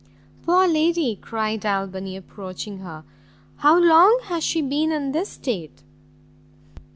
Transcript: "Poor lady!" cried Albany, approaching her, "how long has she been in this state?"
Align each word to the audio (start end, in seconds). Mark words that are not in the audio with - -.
"Poor 0.47 0.67
lady!" 0.67 1.15
cried 1.15 1.63
Albany, 1.63 2.17
approaching 2.17 2.79
her, 2.79 3.03
"how 3.57 3.77
long 3.77 4.19
has 4.23 4.43
she 4.43 4.59
been 4.59 4.91
in 4.91 5.11
this 5.11 5.29
state?" 5.29 5.83